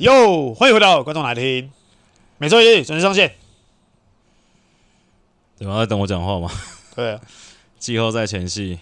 [0.00, 1.70] 哟，欢迎回到观众来听，
[2.38, 3.32] 每周一日准时上线。
[5.56, 5.78] 对吗？
[5.78, 6.50] 在等我讲话吗？
[6.96, 7.20] 对啊，
[7.78, 8.76] 季后赛前夕，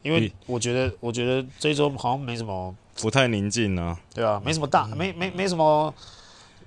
[0.00, 4.00] 因为我觉得，我觉得这一周好像没什么，不太宁静啊。
[4.14, 5.92] 对啊，没什么大，没没没什么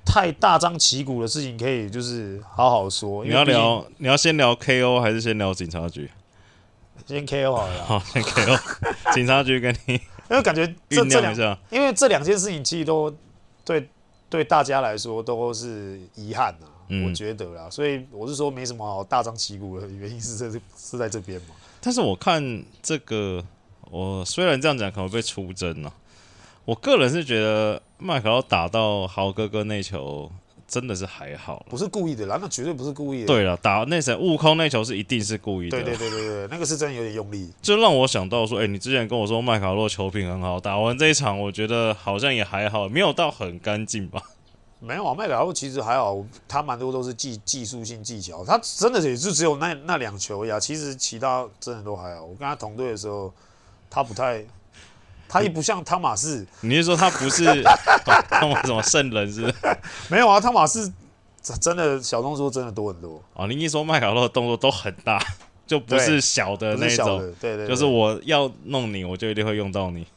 [0.05, 3.25] 太大张旗鼓的事情可以就是好好说。
[3.25, 6.07] 你要聊，你要先聊 KO 还是先聊警察局？
[7.07, 7.85] 先 KO 好了。
[7.85, 8.55] 好，先 KO。
[9.15, 13.11] 警察局跟你，因为感觉这这两，因为这两件事情其实都。
[13.69, 13.87] 对，
[14.27, 21.49] 对大家来说都是遗憾呐、啊嗯，我觉得啦，所以我是说没什么好大张旗鼓的原因是这是是在这边嘛。
[21.79, 23.45] 但是我看这个，
[23.91, 25.93] 我虽然这样讲可能会被出征啊，
[26.65, 30.31] 我个人是觉得麦克要打到豪哥哥那球。
[30.69, 33.25] 真的是还好，不是故意的啦，那绝对不是故意的。
[33.25, 35.71] 对了，打那谁悟空那球是一定是故意的。
[35.71, 37.51] 对对对对对，那个是真的有点用力。
[37.59, 44.21] 就让我想到说，哎、欸，你之前跟我说麦卡洛球品很好，打完这一场，我觉得好像也还好，没有到很干净吧？
[44.79, 52.23] 没有啊，麦卡洛其实还好，他蛮多都是技技术性技巧，他真的也就只有那那两球呀，其实其他真的都还好。
[52.23, 53.33] 我跟他同队的时候，
[53.89, 54.45] 他不太。
[55.29, 57.45] 他也不像汤马士，你是说他不是
[58.27, 59.55] 汤马什么圣人是不是？
[60.09, 60.91] 没有啊，汤马士
[61.61, 63.47] 真的小动作真的多很多哦。
[63.47, 65.23] 你一说麦卡洛的动作都很大，
[65.67, 70.07] 就不是小的那种，对对，对，就是我要弄你，我就一定会用到你。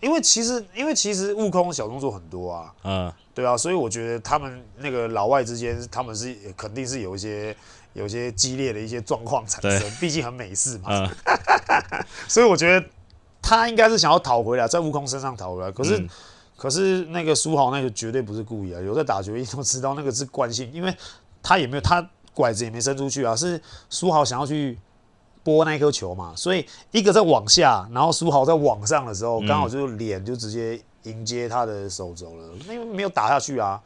[0.00, 7.54] 因为其实，因为其实悟空小动作很多啊，嗯，对啊，所以我觉得他们那个老外之间，他们是肯定是有一些
[7.92, 12.86] 有一些激烈的一些状况产生，毕竟很美式嘛，嗯、 所以我觉得。
[13.42, 15.70] 他应该是想要讨回来，在悟空身上讨回来。
[15.72, 16.08] 可是，嗯、
[16.56, 18.80] 可是那个苏豪那个绝对不是故意啊！
[18.80, 20.94] 有在打球一都知道那个是惯性，因为
[21.42, 24.78] 他也没有他拐子也没伸出去啊，是苏豪想要去
[25.42, 26.32] 拨那颗球嘛。
[26.36, 33.80] 所以一个在往下，然后苏豪在往上的时候，刚好就脸就直接迎接他的手肘了，因为没有打下去啊。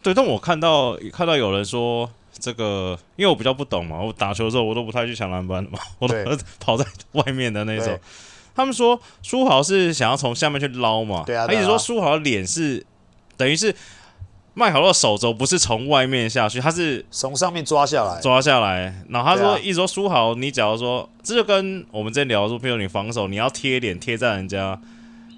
[0.00, 6.14] 对，但我看到看到有人说这个，因为我比较不懂嘛，我打球的时候我都不太去抢篮板的嘛，我都
[6.60, 7.98] 跑在外面的那种。
[8.54, 11.22] 他们说书豪是想要从下面去捞嘛？
[11.26, 12.84] 对啊，他一直说书豪的脸是
[13.36, 13.74] 等于是
[14.54, 19.02] 麦考洛手肘不是从外面下去，他是从上面抓下来，抓下来。
[19.08, 24.78] 然后他说，一直说书豪，你假如说这就跟我们之前聊说，譬如你防守，你要贴脸贴在人家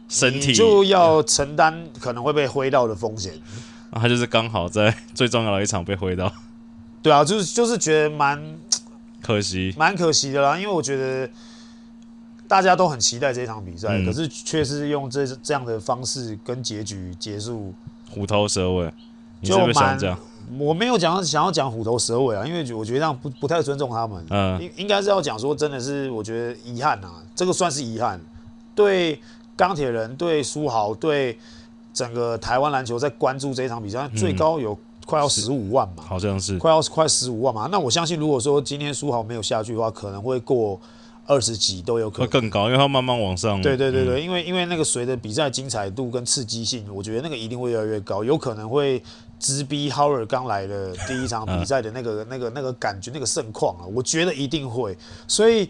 [0.09, 3.33] 身体，就要承担可能会被挥到的风险。
[3.95, 6.33] 他就是刚好在 最重要的一场被挥到。
[7.01, 8.59] 对啊，就是就是觉得蛮
[9.23, 11.31] 可惜，蛮可惜的啦，因为我觉得。
[12.55, 17.75] 大家都很期待这场比赛，嗯，可是却是用这这样的方式跟结局结束，
[18.09, 18.93] 虎头蛇尾。
[19.43, 19.99] 就蛮，
[20.57, 24.25] 我没有讲想要讲虎头蛇尾啊，因为我觉得这样不不太尊重他们。
[24.31, 28.21] 嗯，应应该是要讲说，真的是我觉得遗憾啊，这个算是遗憾。
[28.73, 29.21] 对
[29.57, 31.37] 钢铁人、对书豪、对
[31.93, 37.69] 整个台湾篮球在关注这一场比赛，最高有快要十五万嘛，好像是快要快十五万嘛。
[37.69, 40.81] 那我相信，如果说今天书豪没有下去的话，可能会过。
[41.27, 43.61] 二十几都有可能会更高，因为它慢慢往上。
[43.63, 49.03] 对对对对，嗯、因为因为那个随着比赛精彩度跟刺激性，我觉得那个一定会越来越高，有可能会
[49.39, 54.97] 直逼 Howard 刚来的第一场比赛的那个、嗯、那个那个感觉那个盛况啊，我觉得一定会，
[55.27, 55.69] 所以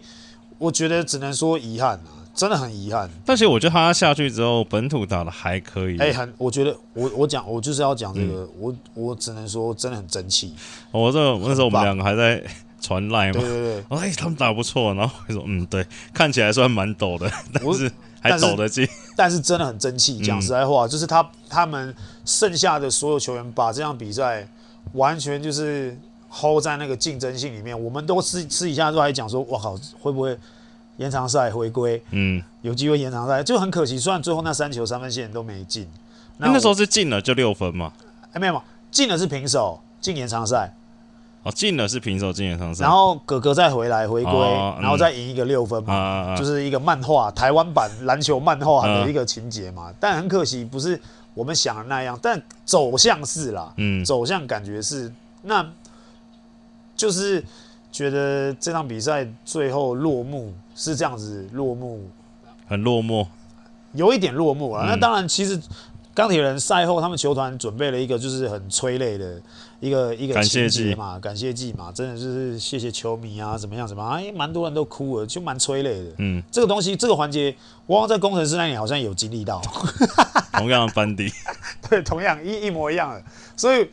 [0.57, 3.09] 我觉得只能说遗憾啊，真的很遗憾。
[3.25, 5.97] 但是我觉得他下去之后，本土打的还可以。
[5.99, 10.53] 哎、欸，很，我觉得我我讲我就是要讲这个，嗯、我我只能说真的很争气。
[10.91, 12.43] 我这那时候我们两个还在。
[12.85, 13.39] 传赖嘛？
[13.39, 17.91] 对对对，哎，他们打不错，然后会说，嗯，对，看起来算蛮抖的，但是
[18.21, 20.19] 还抖得进，但是真的很争气。
[20.19, 21.93] 讲实在话，就是他他们
[22.25, 24.47] 剩下的所有球员把这场比赛
[24.93, 25.97] 完全就是
[26.29, 27.83] hold 在那个竞争性里面。
[27.83, 30.37] 我们都私私底下都还讲说，我靠，会不会
[30.97, 31.99] 延长赛回归？
[32.11, 33.97] 嗯，有机会延长赛就很可惜。
[33.97, 35.87] 虽然最后那三球三分线都没进，
[36.37, 37.91] 那那时候是进了就六分嘛？
[38.33, 40.73] 哎，没有嘛，进了是平手，进延长赛。
[41.45, 49.93] 哦，进了是平手，进延长赛，然后哥哥再回来回归，哦，然后再赢一个六分嘛，啊，就是一个漫画台湾版篮球漫画的一个情节嘛，啊。
[49.99, 50.99] 但很可惜，不是
[51.35, 55.13] 我们想的那样，但走向是啦，嗯，走向感觉是，
[55.43, 55.63] 那
[56.95, 57.43] 就是
[57.91, 62.09] 觉得这场比赛最后落幕是这样子落幕，
[62.67, 63.27] 很落寞，
[63.91, 64.87] 有一点落幕啊，嗯。
[64.87, 65.61] 那当然，其实
[66.15, 69.39] 钢铁人赛后他们球团准备了一个就是很催泪的。
[69.81, 76.11] 一个一个情节嘛，感谢祭嘛，真的就是谢谢球迷啊，怎么样怎么样，哎，蛮多人都哭了，就蛮催泪的。
[76.19, 77.53] 嗯，这个东西这个环节，
[77.85, 79.61] 我忘在工程师那里好像有经历到，
[80.53, 81.29] 同样的班底，
[81.87, 83.21] 对，同样一一模一样的，
[83.55, 83.87] 所以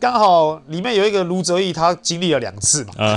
[0.00, 3.16] 刚好里面有一个卢哲义，他经历了两次嘛，呃、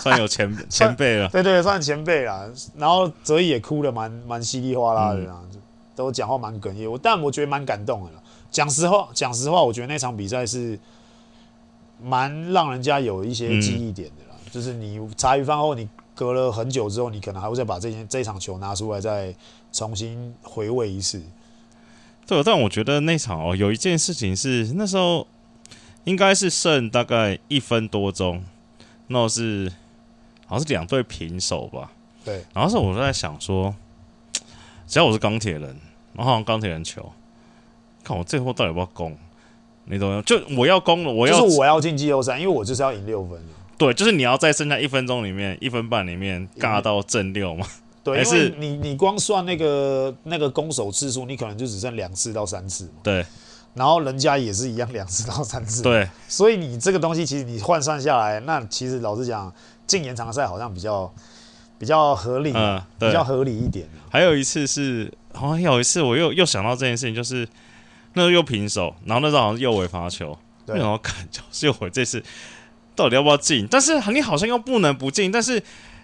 [0.00, 2.48] 算有前 前辈了，对，对对，算前辈了。
[2.76, 5.51] 然后哲义也哭的蛮蛮稀里哗啦的，嗯、
[5.94, 8.22] 都讲话蛮哽咽，我但我觉得蛮感动的了。
[8.50, 10.78] 讲实话，讲实话，我觉得那场比赛是
[12.02, 14.36] 蛮让人家有一些记忆点的啦。
[14.44, 19.34] 嗯、就是你茶余饭后，你隔了很久之后，你可能还会再把这件这一场球拿出来，再
[19.72, 21.22] 重新回味一次。
[22.26, 25.26] 对，但我觉得那场哦，有一件事情是那时候
[26.04, 28.44] 应该是剩大概一分多钟，
[29.08, 29.72] 那是
[30.46, 31.90] 好像是两队平手吧。
[32.24, 33.74] 对，然后是我就在想说，
[34.92, 35.62] 只要我是钢铁人，
[36.12, 37.10] 然后好像钢铁人球。
[38.04, 39.16] 看我最后到底要不要攻？
[39.86, 40.22] 你懂吗？
[40.26, 43.42] 就我要攻了，我要就是我要进季后赛，因为我就是要赢六分。
[43.78, 47.66] 对，就是你要在剩下一分钟里面、一分半里面尬到正六嘛。
[48.04, 53.00] 对，还是你你光算那个那个攻守次数，你可能就只剩两次到三次嘛。
[53.02, 53.24] 对，
[53.72, 55.82] 然后人家也是一样两次到三次。
[55.82, 59.50] 对，所以你这个东西其实你换算下来，那其实老实讲，
[59.86, 61.10] 进延长赛好像比较
[61.82, 63.88] 比较合理，嗯，比较合理一点。
[64.08, 67.48] 还有一次是，好像有一次我又又想到这件事情，就是。
[68.14, 70.36] 那时候又平手，然后那时候好像是右尾发球，
[70.66, 72.22] 对然后看就是右尾这次
[72.94, 73.66] 到底要不要进？
[73.70, 75.62] 但是你好像又不能不进，但是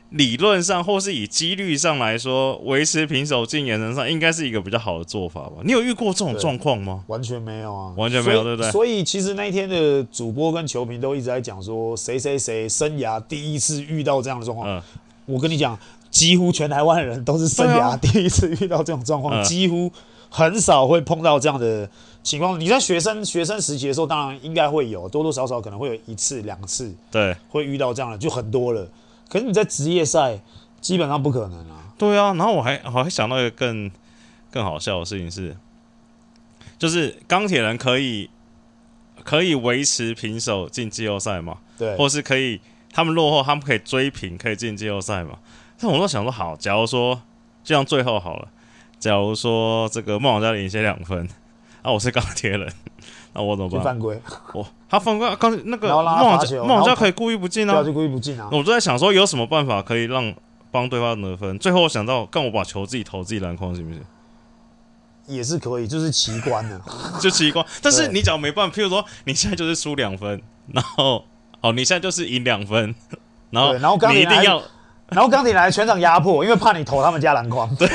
[0.09, 5.57] 理论上或是以几率上来说，维持平手进延长赛应该是一个比较好的做法吧？
[5.65, 7.05] 你有遇过这种状况吗？
[7.09, 8.71] 完全没有啊，完全没有，对不对？
[8.71, 14.67] 所以其实那一天的主播跟球评都一直在讲说，谁谁谁生涯第一次遇到这样的状况。
[14.67, 14.83] 嗯、
[15.29, 15.79] 我跟你讲，
[16.11, 19.93] 几乎全台湾人都是生涯第一次遇到这种状况，啊、几乎。
[20.31, 21.89] 很少会碰到这样的
[22.23, 22.61] 情况。
[22.61, 28.87] 你在学生学生时期的时候，当然应该会有，多多少少可能会有一次两次，对，会遇到这样的就很多了。
[29.31, 30.39] 可是你在职业赛
[30.83, 31.95] 基本上不可能啊。
[31.97, 33.91] 对啊，然后我还我还想到一个更
[34.51, 35.57] 更好笑的事情是，
[36.79, 38.29] 就是钢铁人可以
[39.25, 41.57] 可以维持平手进季后赛嘛？
[41.79, 42.61] 对，或是可以
[42.93, 45.39] 他们落后，他们可以追平，可以进季后赛嘛？
[45.81, 47.21] 但我都想说，好，假如说
[47.63, 48.49] 就像最后好了。
[48.99, 51.29] 假如说这个梦想家领先两分，
[51.83, 52.69] 啊，我是钢铁人，
[53.33, 53.85] 那我怎么办？
[53.85, 54.21] 犯规，
[54.53, 58.49] 我他犯规，刚那个梦想梦想家可以故意不进啊，就故意不进啊。
[58.51, 60.35] 我就在想说，有什么办法可以让
[60.73, 61.57] 帮对方得分？
[61.61, 64.03] 最后我想到，干我把球自己投自己篮筐行不行？
[65.29, 66.81] 也是可以，就是奇观的，
[67.23, 67.65] 就奇观。
[67.81, 70.43] 但是你只要没办法，譬如说你现在就是输两分，
[70.73, 71.25] 然后
[71.61, 72.95] 哦，你现在就是赢两分，
[73.51, 74.63] 然后然后你一定要。
[75.11, 77.75] 然后钢铁来全场压迫，因为怕你投他们家篮筐。
[77.77, 77.89] 对，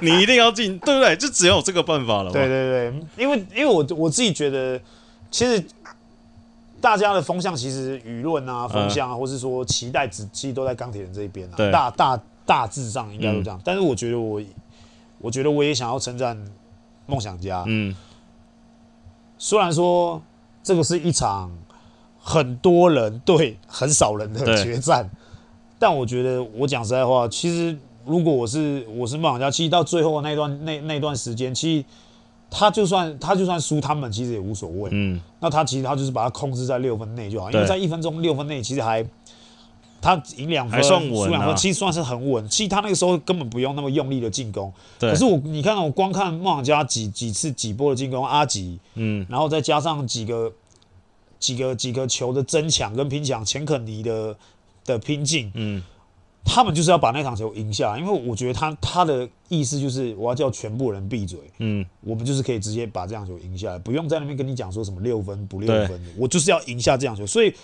[0.00, 1.14] 你一定要进，对不对？
[1.14, 2.32] 就只有这个办法了。
[2.32, 4.76] 对对对，因为因为我我自己觉得，
[5.30, 5.64] 其实
[6.80, 11.54] 大家的风向，其实舆论啊、风向啊，或是说期待值，其实都在钢铁人这一边啊。
[11.56, 13.56] 对大大大致上应该都这样。
[13.56, 14.42] 嗯、但是我觉得我，
[15.18, 16.36] 我觉得我也想要称赞
[17.06, 17.62] 梦想家。
[17.68, 17.94] 嗯。
[19.38, 20.20] 虽然说
[20.64, 21.48] 这个是一场
[22.26, 25.08] 很多人对很少人的决战。
[25.78, 27.76] 但我觉得，我讲实在话，其实
[28.06, 31.84] 如果我是我是梦想家，其实到最后那段那那段时间，其实
[32.48, 34.88] 他就算他就算输，他们其实也无所谓。
[34.92, 39.04] 嗯，那他其实他就是把它控制在六分内就好，因为在一分钟六分内，其实还
[40.00, 42.48] 他赢两分，输两分，其实算是很稳。
[42.48, 44.72] 其实他那个时候根本不用那么用力的进攻。
[44.98, 45.10] 对。
[45.10, 50.50] 可是我你看，我光看梦想家几几次几波的进攻，阿吉，嗯，然后再加上几个
[51.44, 54.36] 几个几个球的争抢跟拼抢，钱肯尼的。
[54.86, 55.82] 的拼劲，嗯，
[56.44, 67.26] 他们就是要把那场球赢下来，因为我觉得他他的意思就是我要叫全部人闭嘴，嗯，我们就是可以直接把这场球赢下来，不用在那边跟你讲说什么六分不六分的，我就是要赢下这场球。
[67.26, 67.54] 所以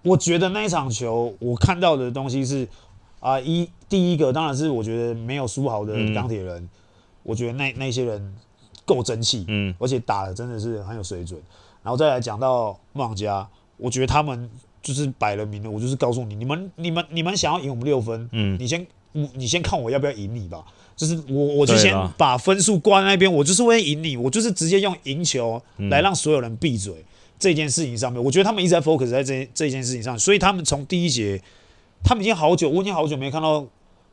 [0.00, 2.66] 我觉得那一场球我看到的东西是
[3.20, 6.70] 啊，一第一个当然是我觉得没有输好的钢铁人，嗯、
[7.24, 8.34] 我觉得那那些人
[8.86, 11.38] 够争气，嗯，而且打的真的是很有水准。
[11.82, 14.50] 然后再来讲到梦想家，我觉得他们。
[14.82, 20.64] 就是摆了明了，我就是告诉你，你们、你们、你们想要赢我们六分，嗯，你先，你先看我要不要赢你吧。
[20.96, 26.94] 就是我，我就先把分数挂在那边，我就是会赢你，我就是直接用赢球来让所有人闭嘴。
[26.94, 27.04] 嗯、
[27.38, 31.38] 这件事情上面，我觉得他们一直在 focus 在这这件事情上，所以他们从第一节，
[32.02, 33.60] 他们已经好久，我已经好久没看到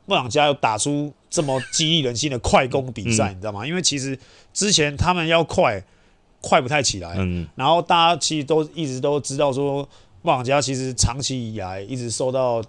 [0.05, 3.65] 梦想家有打出这么激励人心的快攻比赛，嗯、你知道吗？
[3.65, 4.19] 因为其实
[4.51, 5.81] 之前他们要快，
[6.41, 9.87] 快不太起来，嗯，然后大家其实都一直都知道说。
[10.23, 12.61] 梦想家其实长期以来一直受到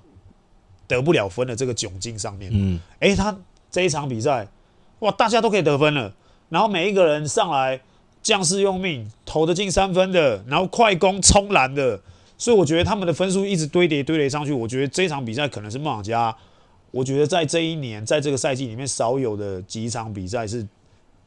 [0.86, 2.50] 得不了分的这个窘境上面。
[2.54, 3.36] 嗯，哎，他
[3.68, 4.46] 这一场比赛，
[5.00, 6.12] 哇，大家都可以得分了，
[6.50, 7.80] 然后每一个人上来
[8.22, 12.00] 将士用命，投得进三分的，然后快攻冲篮的，
[12.36, 14.52] 所以我觉得他们的分数一直堆叠堆叠上去。
[14.52, 16.36] 我觉得这一场比赛可能是梦想家，
[16.92, 20.64] 我觉得在这一年在这个赛季里面少有的几场比赛是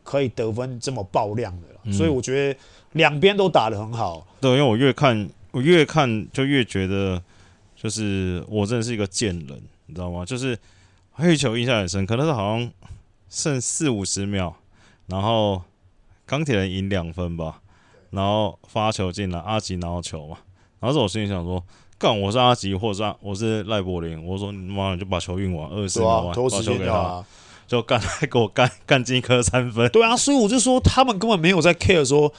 [0.04, 1.68] 可以得分这么爆量的。
[1.84, 2.60] 嗯，所以我觉得
[2.94, 4.26] 两边都打得很好。
[4.40, 5.30] 对，因为我越看。
[5.54, 7.22] 我越看就越觉得，
[7.76, 10.24] 就是我真的是一个贱人，你知道吗？
[10.24, 10.58] 就是
[11.12, 12.72] 黑球印象很深，可能是好像
[13.30, 14.56] 剩四五十秒，
[15.08, 15.62] 然后
[16.26, 17.60] 钢铁人赢两分吧，
[18.12, 20.38] 然后发球进来，阿吉拿到球嘛，
[20.80, 21.62] 然后是我心里想说，
[21.98, 27.26] 干我是阿吉，或者是我是赖柏林，我说你妈你就把球运完，二十四秒完，把球给他，
[27.72, 32.34] 就干还给我干干进一颗三分，对啊，所以我就说他们根本没有在 care 说。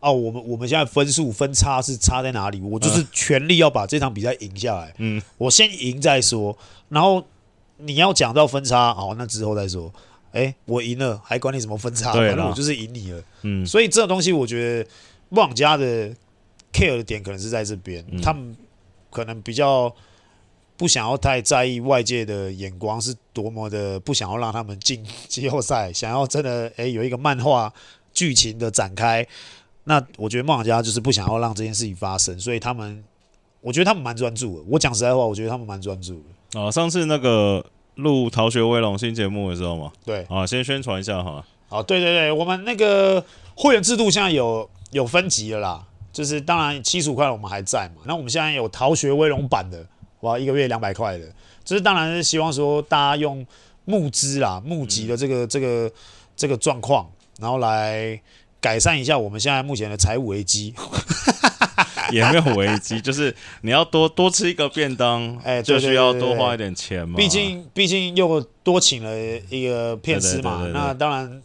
[0.00, 2.60] 啊，我们我们现在分数分差是差在哪里？
[2.60, 4.92] 我就是全力要把这场比赛赢下来。
[4.98, 6.54] 嗯，我先赢再说。
[6.90, 7.24] 然后
[7.78, 9.90] 你要讲到分差，好，那之后再说。
[10.32, 12.12] 哎，我赢了，还管你什么分差？
[12.12, 13.22] 反正我就是赢你了。
[13.44, 14.90] 嗯，所以这种东西，我觉得
[15.30, 16.10] 梦想家的
[16.70, 18.54] care 的点可能是在这边，嗯、他们
[19.08, 19.90] 可能比较
[20.76, 27.72] 不想要太在意外界的眼光是多么的，不想要让他们进 季后赛，想要真的诶有一个漫画
[28.12, 29.26] 剧情的展开。
[29.84, 33.04] 那我觉得梦想家就是不想要让这件事情发生，所以他们，
[33.60, 34.64] 我觉得他们蛮专注的。
[34.68, 36.14] 我讲实在话，我觉得他们蛮专注
[36.52, 36.60] 的。
[36.60, 37.64] 啊，上次那个
[37.96, 41.44] 录《逃学威龙》新节目的时候嘛，对，啊，先宣传一下哈。
[41.68, 43.24] 啊，对对对，我们那个
[43.56, 49.84] 会员制度现在有有分级了啦，就是当然七十五块我们还在嘛，那我们现在有《逃学威龙》版的，
[50.24, 51.24] 哇，一个月两百块的，
[51.64, 53.46] 这是当然是希望说大家用
[53.84, 55.90] 募资啦、募集的这个、嗯、这个
[56.36, 58.20] 这个状况，然后来。
[58.64, 60.72] 改善一下我们现在目前的财务危机，
[62.10, 67.14] 也没有危机，就是你要多多吃一个便当，哎，就需要多花一点钱嘛。
[67.18, 69.10] 毕竟，毕竟又多请了
[69.50, 71.42] 一个片师嘛，那当然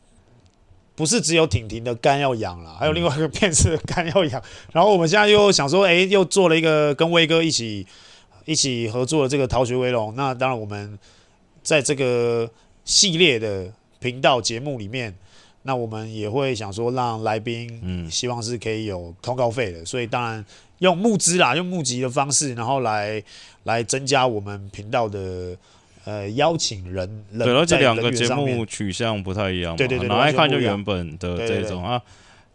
[0.96, 4.42] 不是只有婷婷的肝要养了，还有另外一个片师的肝要养。
[4.72, 7.86] 然后我们现在又想说，哎，又做了一个跟威哥一起
[8.50, 10.98] 一起合作的这个《逃学威龙》，那当然我们
[11.62, 12.50] 在这个
[12.84, 15.14] 系列的频道节目里面。
[15.64, 20.44] 那我们也会想说，让来宾，嗯，希望是可以有通告费的，所以当然
[20.80, 23.22] 用募资啦，用募集的方式，然后来
[23.66, 25.56] 来增加我们频道的
[26.06, 27.24] 呃邀请人。
[27.38, 32.02] 对，而且两个节目取向不太一样，对对对，拿来看就原本的这种啊。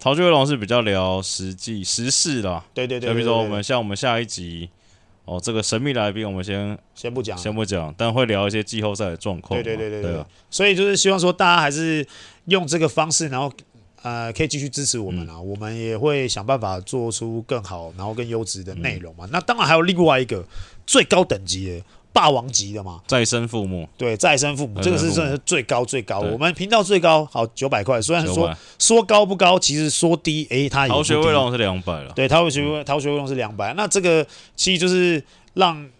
[0.01, 4.69] 逃学威龙是比较聊实际时事啦，对对对，就比如说我们像我们下一集。
[5.25, 9.61] 哦，这个神秘来宾我们先先不讲，先不讲，但会聊一些季后赛的状况。
[9.63, 12.07] 对对对对对，所以就是希望说大家还是
[12.47, 13.53] 用这个方式，然后
[14.03, 19.25] 呃可以继续支持我们啊，嗯、我们也会想办法做出更好，然后更优质的内容嘛。
[19.27, 20.45] 嗯、那当然还有另外一个
[20.87, 21.85] 最高等级的。
[22.15, 26.21] 霸王级的嘛，再生父母，对，再生父母，这个是真的是最高最高。
[26.21, 33.75] 我们频道最高好九百块，虽然说说高不高，其实说低，哎，它逃学威龙是两百了，对，逃学逃学威龙是两百。
[33.75, 35.21] 那这个其实就是
[35.55, 35.91] 让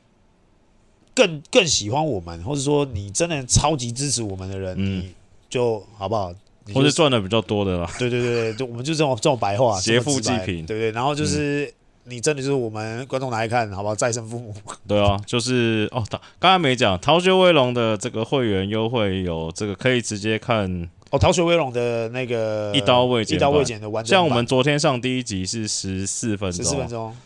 [1.17, 5.13] 更更喜欢我们，或者说你真的超级支持我们的人，你
[5.51, 6.33] 就好不好？
[6.73, 7.91] 或者赚的比较多的啦。
[7.99, 10.93] 对对对对，就我们就这种这种白话，劫富济贫，对对。
[10.93, 11.75] 然后就是。
[12.07, 13.95] 你真的就是我们观众来看，好不好？
[13.95, 14.55] 再生父母。
[14.87, 16.05] 对啊，就是哦，
[16.39, 20.71] 刚才没讲《逃学威龙》的这个会员优惠有这个可以直接看
[21.11, 24.11] 哦，《逃学威龙》的那个一刀未剪，一刀未剪的完整。
[24.11, 27.17] 像我们昨天上第一集是十四分钟，十四分钟。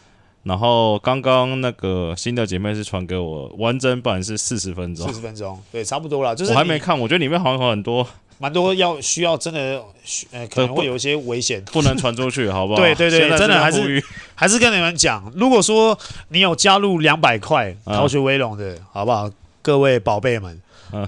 [0.45, 6.35] 然后刚刚那个新的姐妹是传给我完整版是四十分钟，四十分钟，对，差不多了。
[6.35, 8.07] 就是我还没看，我觉得里面好像有很多。
[8.39, 9.83] 蛮多要需要真的，
[10.31, 12.81] 呃，可能会有一些危险，不能传出去，好不好？
[12.81, 14.03] 对 对对，真的还是
[14.35, 19.31] 还是跟你们讲，如果说你有加入两百块逃学威龙的，好不好？
[19.61, 20.61] 各位宝贝们，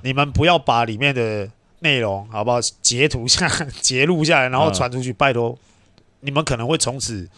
[0.03, 2.59] 你们不要把里面的内容，好不好？
[2.83, 3.49] 截图下
[3.81, 5.57] 截录下来，然后传出去，拜托，
[6.21, 7.29] 你们可能会从此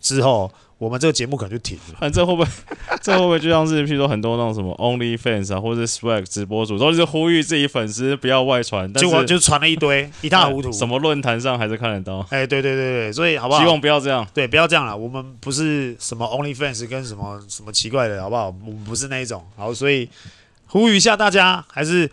[0.00, 0.50] 之后。
[0.82, 1.96] 我们这个节目可能就停了。
[2.00, 2.50] 反正会不会？
[3.00, 10.72] 这会不会就像是，譬如说很多那种什么 OnlyFans 啊，或者是 Swag 直播主，都是呼吁自己粉丝不要外传，结果就传了一堆， 一塌糊涂。
[10.72, 12.26] 什么论坛上还是看得到？
[12.30, 13.60] 哎，对对对对，所以好不好？
[13.60, 14.26] 希望不要这样。
[14.34, 14.96] 对，不要这样了。
[14.96, 18.46] 我们不是什么 OnlyFans 跟什么什么奇怪的，好不好？
[18.66, 19.44] 我们不是那一种。
[19.56, 20.08] 好，所以
[20.66, 22.10] 呼吁一下大家，还是。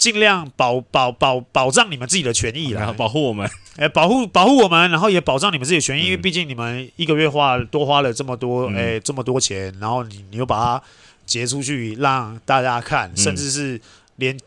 [0.00, 10.82] 尽量保保保保障你们自己的权益啦， 保护我们，哎，保护保护我们，然后也保障你们自己的权益，嗯、因为毕竟你们一个月花多花了这么多，哎、嗯，这么多钱，然后你你又把它
[11.26, 13.78] 截出去让大家看，甚至是
[14.16, 14.40] 连、嗯、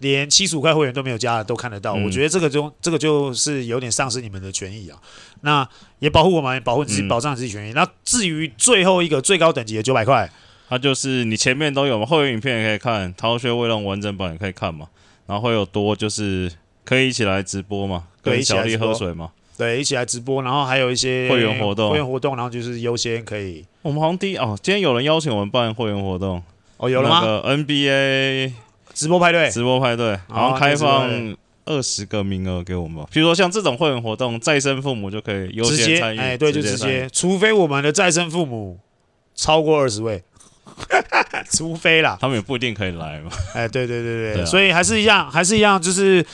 [0.00, 4.98] 连七十五块会员都没有加的都看得到，嗯、我觉得这个就这个就是有点丧失你们的权益啊。
[5.40, 5.66] 那
[6.00, 7.72] 也保护我们，保护自己，保障自己权益。
[7.72, 10.30] 嗯、那至于最后一个最高等级的九百块。
[10.68, 14.88] 它就是你前面都有嘛，后援影片也可以看，《逃学威龙》完整版也可以看嘛，
[15.26, 16.50] 然后会有多就是
[16.84, 23.64] 可以一起来直播嘛，对，跟小丽喝水嘛，对，一起来直播，然后还有一些会员活动，会员活动，然后就是优先可以。
[23.82, 26.42] 我们好像第一哦，今天有人邀请我们办会员活动。
[26.76, 27.20] 哦，有了吗？
[27.22, 28.52] 那个 NBA
[28.92, 38.78] 直播派对，直播派对，然后开放二十个名额给我们，比如说像这种会员活动，再生父母就可以优先参与，哎，对，就直接，除非我们的再生父母
[39.36, 40.22] 超过二十位。
[41.52, 43.30] 除非啦，他们也不一定可以来嘛。
[43.54, 46.24] 哎，对对对对，对啊、所以还是一样，还是一样，就是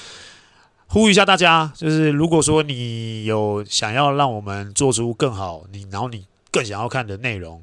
[0.88, 7.62] 呼吁一下大家，就是如果说你有想要让我们做出更好，你然后你更想要看的内容，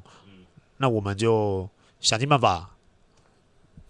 [0.78, 1.68] 那我们就
[2.00, 2.70] 想尽办法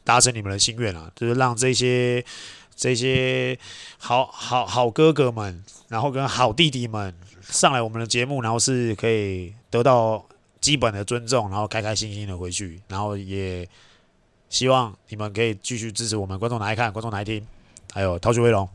[0.05, 2.25] 达成你们的心愿啊，就是让这些
[2.75, 3.59] 这些
[3.99, 10.25] 好好好哥哥们，然后跟好弟弟们上来我们的节目，然后是可以得到
[10.61, 13.69] 基本的尊重，然后开开心心的回去，然后也
[14.49, 17.47] 希望你们可以继续支持我们，观众来看，观众来听，
[17.93, 18.69] 还有逃学威龙。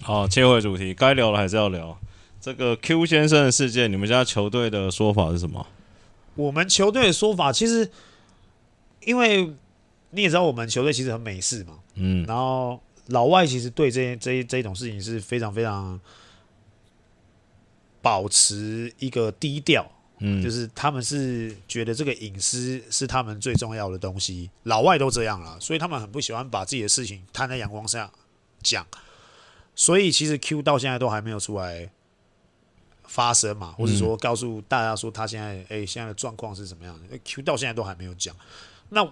[0.00, 1.96] 好，切回主题，该聊的还是要聊。
[2.40, 5.64] 这个 Q 先生的事件，你们家球队的说法是什么？
[6.34, 7.88] 我们球队的说法，其实
[9.04, 9.52] 因为
[10.10, 16.00] 你也知道，我们球队其实很美式嘛，嗯，然后老外其实对这些这这一种事情是非常非常
[18.02, 28.10] 保持一个低调，嗯，就是他们是觉得这个隐私是他们最重要的东西，老外都这样了，所以他们很不喜欢把自己的事情摊在阳光下
[28.62, 28.86] 讲。
[29.74, 31.90] 所以其实 Q 到现在都还没有出来
[33.04, 38.36] 发声嘛，或者说告诉大家说他现在哎、欸、现在的状况是怎么样的？Q 到现在都还没有讲。
[38.90, 39.02] 那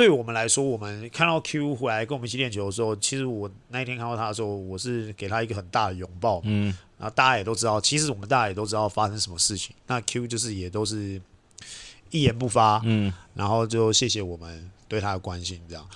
[0.00, 6.40] 对我们来说，我们看到 Q 回来跟我们一起练球的时候，其实我那一天看到他的时候，我是给他一个很大的拥抱。
[6.44, 9.76] 嗯，然后大家也都知道，其实我们大家也都知道发生什么事情。
[9.88, 11.20] 那 Q 就是也都是
[12.10, 12.80] 一言不发。
[12.84, 15.86] 嗯，然后就谢谢我们对他的关心，这样。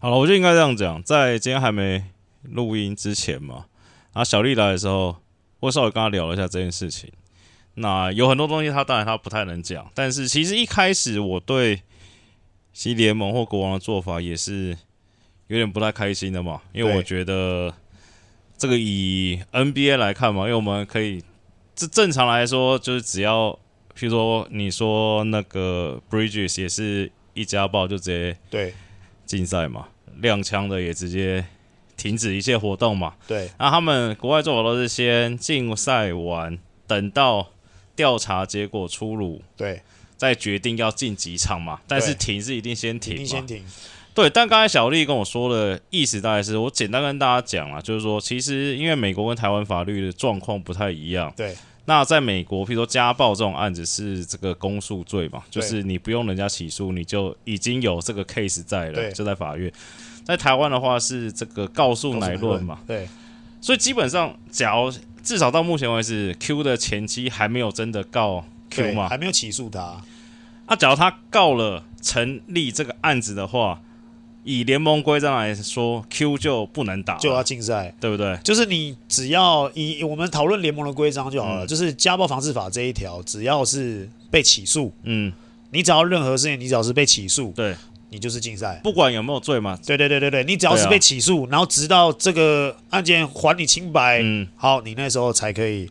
[0.00, 2.04] 好了，我就应该这样讲，在今天还没。
[2.50, 3.64] 录音之前嘛，
[4.12, 5.16] 然后小丽来的时候，
[5.60, 7.10] 我稍微跟他聊了一下这件事情。
[7.76, 11.82] 那有很多东西，他当然他不太能讲，但是其实一开始我对
[12.74, 14.76] 西联盟或国王的做法也是
[15.46, 17.72] 有点不太开心的嘛，因为我觉得
[18.58, 21.24] 这个以 NBA 来看嘛，因为我们可以
[21.74, 23.50] 这正常来说就是只要，
[23.96, 28.74] 譬如说你说那个 Bridges 也是一家暴就直接对
[29.24, 29.88] 禁赛嘛，
[30.20, 31.46] 踉枪的也直接。
[31.96, 33.14] 停止一切活动嘛？
[33.24, 33.48] 对。
[33.56, 37.50] 那他们国外做法都是先禁赛完，等到
[37.94, 39.80] 调查结果出炉，对，
[40.24, 41.80] 再决定要进几场嘛。
[41.86, 43.14] 但是停是一定先停嘛。
[43.14, 43.64] 一定先停。
[44.14, 44.30] 对。
[44.30, 51.32] 但刚才小丽跟我说的意思大概是我简单跟大家讲啊，就是说，其实因为美国跟台湾法律的状况不太一样。
[51.36, 51.54] 对。
[51.86, 59.70] 那在美国，譬如说家暴这种案子是这个公诉罪嘛，就是你不用人家起诉，你就已经有这个 case 在了，就在法院。
[60.24, 63.06] 在台湾的话是这个告诉乃论嘛，对，
[63.60, 64.90] 所以基本上，假如
[65.22, 70.00] 至少到目前为止，Q 的前妻还没有真的告 Q 嘛，还没有起诉他。
[70.66, 73.80] 那、啊、假如他告了成立这个案子的话，
[74.44, 78.36] 以联盟规章来说，Q 就不能打，就要禁赛，对不对？
[78.44, 85.32] 就是你只要以我们讨论联盟的规章就好了，嗯、就是家暴防治法这一条，只要是被起诉，嗯，
[85.70, 87.74] 你只要任何事情，你只要是被起诉，对。
[88.10, 89.76] 你就是禁赛，不管有没有罪嘛。
[89.84, 95.90] 对对对对对，你只要是被起诉，啊、然后直到这个案件还你清白，嗯，好，你那时候才可以，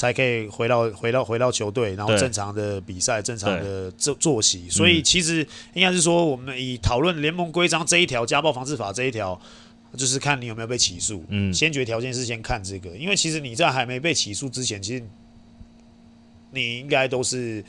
[0.00, 4.66] 才可以回到回到回到球队，然后正常的比赛，正常的作作息。
[4.70, 9.38] 所以其实应该是说，我们以讨论联盟规章这一条家暴防治法这一条，
[9.94, 11.22] 就是看你有没有被起诉。
[11.28, 15.04] 嗯，先决条件是先看这个，因为其实你在还没被起诉之前，其实
[16.52, 17.62] 你应该都是。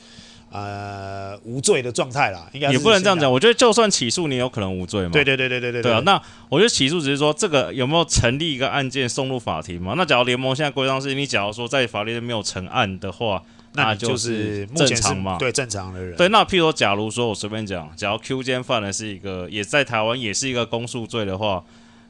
[0.52, 3.32] 呃，无罪的状态啦，应该也不能这样讲。
[3.32, 5.10] 我觉得就算起诉，你有可能无罪嘛？
[5.10, 5.82] 对对对对对对。
[5.82, 9.94] 对啊，那我觉得起诉只是说这个有没有成立一个案件送入法庭嘛？
[9.96, 15.38] 那假如联盟现在规章是，你假如说在法律没有成案的话，那就是正常嘛？
[15.38, 16.14] 对，正常的人。
[16.16, 21.64] 对，那譬如说，假如说我随便讲，假如 Q 间犯的是一个，也在台湾也是一个公诉罪的话。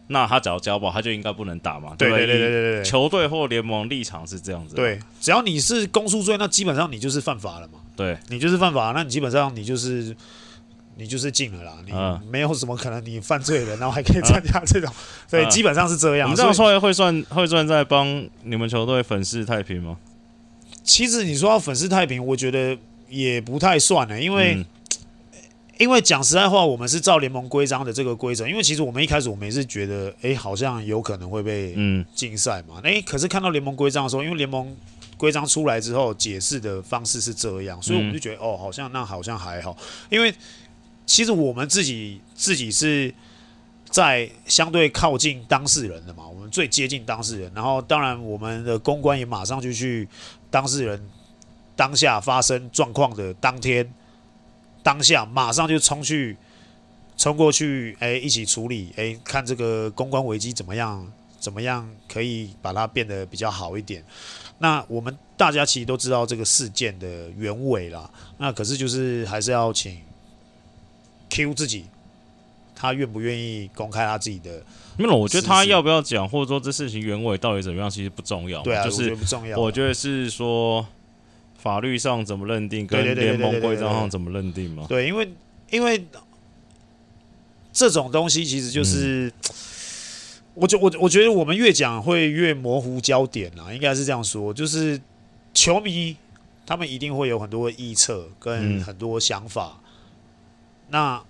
[0.08, 1.94] 那他只要交保，他就应该不能打嘛？
[1.96, 2.84] 对对对对对对。
[2.84, 4.74] 球队或联盟立场是这样子。
[4.74, 7.78] 对，只要你是公诉罪，那基本上你就是犯法了嘛。
[7.96, 10.14] 对，你就是犯法，那你基本上你就是
[10.96, 11.72] 你就是进了啦。
[11.86, 11.92] 你
[12.28, 14.92] 没有什么可能你犯罪了，然后还可以参加这种。
[15.30, 16.30] 对，基本上是这样。
[16.30, 19.96] 你这样说会算会算在帮你们球队粉饰太平吗？
[20.82, 22.76] 其实你说要粉饰太平，我觉得
[23.08, 24.64] 也不太算呢，因为。
[25.78, 28.46] 因为讲实在话，我们是照联盟规章的这个规则。
[28.46, 31.74] 因为其实我们一开始我们也是觉得，哎，好像有可能会被
[32.14, 32.80] 禁赛嘛。
[32.84, 34.76] 哎，可是看到联盟规章的时候，因为联盟
[35.16, 39.76] 规章出来之后解释的方式是这样，所以我们就觉得，哦，好像那好像还好。
[40.10, 40.32] 因为
[41.06, 43.12] 其实我们自己自己是
[43.88, 47.50] 在相对靠近当事人的嘛，我们最接近当事人。
[47.54, 50.06] 然后当然我们的公关也马上就去
[50.50, 51.02] 当事人
[51.74, 53.90] 当下发生状况的当天。
[54.82, 56.36] 当下马上就冲去，
[57.16, 61.06] 冲过去，哎，一起处理，哎，看这个公关危机怎么样，
[61.38, 64.04] 怎么样可以把它变得比较好一点。
[64.58, 70.00] 那我们大家其实都知道这个事件的原委啦，那可是就是还是要请
[71.30, 71.86] Q 自己，
[72.74, 74.62] 他愿不愿意公开他自己的？
[74.96, 78.62] 没有，我觉得他要不要讲，或者说这事情原委到底怎么样，其实不重要。
[78.62, 79.58] 对啊，就是不重要。
[79.58, 80.86] 我觉得是说
[81.62, 84.84] 法律上怎么认定，跟联盟规章上怎么认定嘛。
[84.88, 85.32] 对，因为
[85.70, 86.04] 因为
[87.72, 89.28] 这种东西其实就是。
[89.28, 89.32] 嗯
[90.54, 95.00] 我觉我我觉得我们越讲会越模糊焦点啦，应该是这样说，就是
[95.54, 96.14] 球迷
[96.66, 101.22] 他们一定会有很多臆测跟很多想法，嗯、那。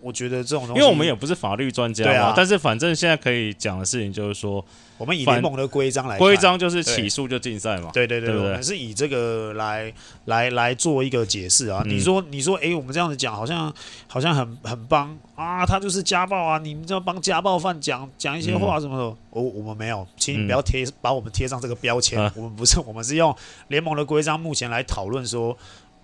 [0.00, 4.64] 我觉得这种东西，因为我们也不是法律专家嘛，啊、但是反正现在可以讲的事情就是说，
[4.98, 7.90] 我们以联盟的规章来，规章就是起诉就禁赛嘛。
[7.92, 9.92] 对对对，对，对，我们是以这个来
[10.24, 11.82] 来来做一个解释啊。
[11.84, 13.72] 嗯、你说你说，哎、欸，我们这样子讲好像
[14.06, 19.04] 好像很很帮啊，他就是家暴啊，你们就要帮家暴犯讲讲一些话什么的。
[19.30, 22.20] 我、嗯、我们没有，请你不要贴、嗯、把我们贴上这个标签。
[22.20, 23.34] 啊、我们不是，我们是用
[23.68, 25.56] 联盟的规章目前来讨论说。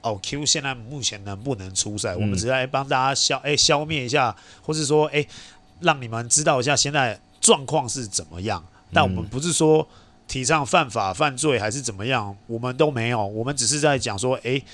[0.02, 2.14] 哦，Q 现在目前能不能出赛？
[2.14, 5.28] 嗯、我们只是来帮大家消哎、欸、消灭一下，或是说哎、欸、
[5.80, 8.64] 让你们知道一下现在状况是怎么样。
[8.92, 9.86] 但我们不是说
[10.28, 13.26] 提倡犯法犯罪还是怎么样，我们都没有。
[13.26, 14.64] 我们只是在讲说，哎、欸，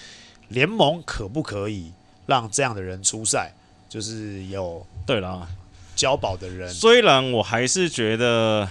[0.49, 1.91] 联盟可不可以
[2.27, 3.53] 让这样的人出赛？
[3.89, 5.49] 就是有对了，
[5.97, 6.69] 交保的人。
[6.73, 8.69] 虽然我还是觉得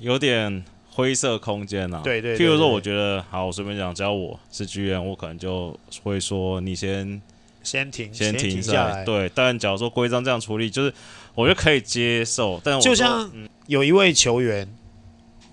[0.00, 0.64] 有点。
[1.00, 7.20] 灰色空间啊，对对，对，譬如说，我觉得好，我随便讲，只要我是 GM，我可能就会说，你先
[7.62, 9.02] 先停，先停下来。
[9.02, 10.92] 对，但假如说规章这样处理，就是
[11.34, 12.60] 我觉得可以接受。
[12.62, 13.30] 但就像
[13.66, 14.68] 有一位球员，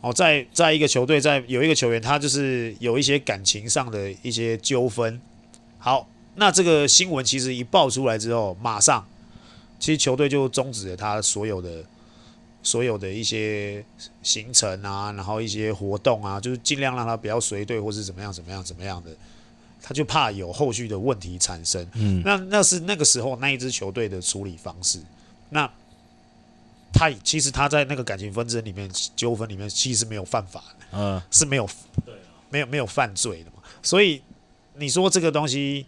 [0.02, 5.20] 哦，在在一个球队，在有一个球员，他就是有一些感情上的一些纠纷。
[5.80, 9.08] 好，那这个新闻其实一爆出来之后，马上
[9.80, 11.84] 其实球队就终止了他所有的。
[12.68, 13.82] 所有的一些
[14.22, 19.12] 行程啊，然后一些活动啊，就是尽量让他不要随队，或是怎么样怎么样怎么样的，
[19.82, 21.88] 他就怕有后续的问题产生。
[21.94, 25.00] 嗯，那那是那个时候那一支球队的处理方式。
[25.50, 25.72] 那
[26.92, 31.66] 他其实他在那个感情纷争里面、纠纷里面，其实没有犯法的，嗯，是没有，
[32.06, 32.14] 对，
[32.50, 33.64] 没有没有犯罪的嘛。
[33.82, 34.22] 所以
[34.76, 35.86] 你说这个东西。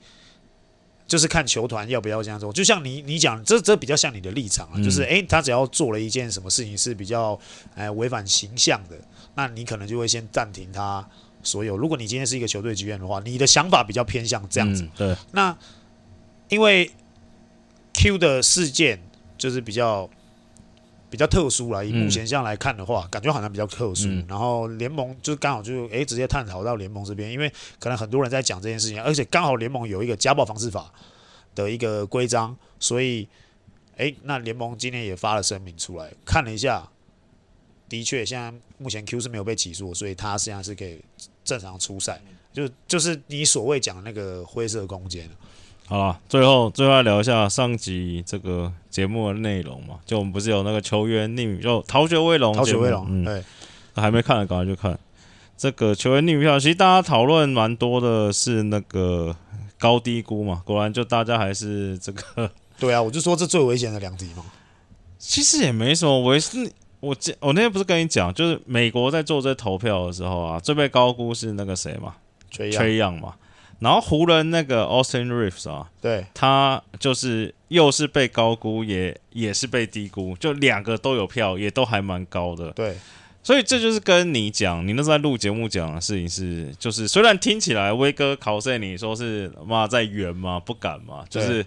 [1.10, 7.38] 就是看球团要不要这样做，就像你你讲，这这比较像你的立场啊，嗯、就是诶、欸，他只要做了一件什么事情是比较
[7.74, 8.96] 哎违反形象的，
[9.34, 11.06] 那你可能就会先暂停他
[11.42, 11.76] 所有。
[11.76, 14.84] 如果你今天是一个球队剧院的话，你的想法比较偏向这样子。
[14.84, 15.16] 嗯、对。
[15.32, 15.58] 那
[16.48, 16.92] 因为
[17.94, 19.02] Q 的事件
[19.36, 20.08] 就是比较
[21.10, 24.08] 比较特殊啦，以目前这样来看的话，嗯、感觉好像比较特殊。
[24.08, 30.94] 嗯、然后联盟就刚好就诶、欸、直接探讨到联盟这边，因为可能很多人在讲这件事情，而且刚好联盟有一个家暴防治法
[31.56, 33.28] 的一个规章，所以
[33.98, 36.88] 诶、欸，那联盟今天也发了声明出来，看了一下，
[37.90, 41.02] 的确现在目前 Q 是没有被起诉，所以他现在是可以
[41.44, 42.22] 正常出赛，
[42.54, 45.28] 就就是你所谓讲的那个灰色空间。
[45.90, 49.96] 好了，最后最后来聊一下上集这个节目的内容嘛。
[50.06, 53.44] 就我们不是有那个球员匿名，就逃学威龙，逃学威龙，嗯，对，
[53.96, 55.00] 还没看的赶快去看。
[55.58, 59.36] 这个球员匿名票，其实大家讨论蛮多的，是那个
[59.80, 60.62] 高低估嘛。
[60.64, 62.52] 果然，就大家还是这个。
[62.78, 64.46] 对啊，我就说这最危险的两题嘛。
[65.18, 72.14] 其实也没什么危险，我我那天不是跟你讲，就是美国在做这投票的时候啊，最被高估是那个谁嘛，
[72.52, 73.34] 崔杨嘛。
[73.80, 82.72] 然后湖人那个 Austin Reeves 啊，对，他就是又是被高估，也也是被低估，就两个都有票，也都还蛮高的。
[82.72, 82.98] 对，
[83.42, 90.60] 所以这就是跟你讲，你那时候在录节目讲的事情是，就是虽然听起来威哥考赛你说是妈在圆嘛？
[90.60, 91.66] 不敢嘛，就是对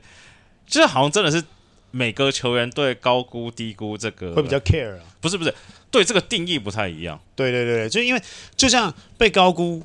[0.66, 1.42] 就是好像真的是
[1.90, 5.54] 每个球员对高估低估这个会比较 care 啊，不是不是，
[5.90, 7.18] 对这个定义不太一样。
[7.34, 8.22] 对对对，就因为
[8.54, 9.82] 就像被高估。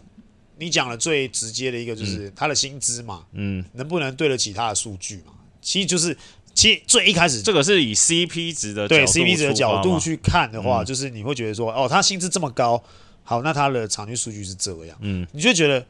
[0.59, 5.33] 你讲的最直接的一个就是他的薪资嘛，嗯，能不能对得起他的数据嘛？
[5.61, 6.17] 其实就是，
[6.53, 12.83] 其实最一开始这个是以 CP 值的对 CP 值的角度去看的话，就是你会觉得说，哦，他薪资这么高，
[13.23, 15.85] 好，那他的场均数据是这样，嗯，你就觉得。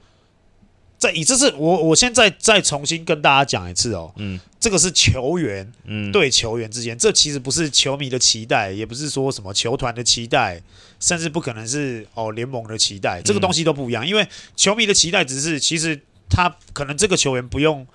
[0.98, 10.60] 在以这次我我现在再重新跟大家讲一次哦，嗯，这个是球员，嗯，对球员之间，这其实不是球迷的期待，也不是说什么球团的期待，
[11.00, 17.86] 甚至不可能是哦联盟的期待，这个东西都不一样，因为球迷的期待只是其实他可能这个球员不用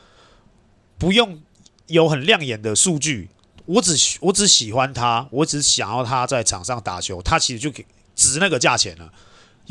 [0.96, 1.42] 不用
[1.88, 3.28] 有很亮眼的数据，
[3.66, 7.84] 我只我只喜欢他，我只想要他在场上打球，他其实就给
[8.14, 9.12] 值那个价钱了。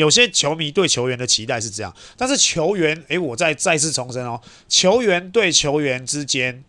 [0.02, 6.64] 有些球迷对球员的期待是这样，但是球员，诶，我再再次重申哦，球员对球员之间，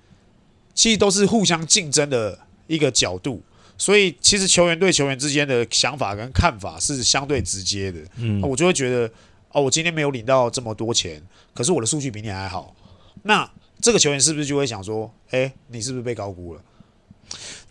[0.74, 3.42] 其实都是互相竞争的一个角度，
[3.78, 8.00] 所以其实球员对球员之间的想法跟看法是相对直接的。
[8.16, 9.10] 嗯，我就会觉得，
[9.52, 11.22] 哦，我今天没有领到这么多钱，
[11.54, 12.76] 可是我的数据比你还好，
[13.22, 16.60] 那这个球员是不是就会想说，诶，你是不是被高估了？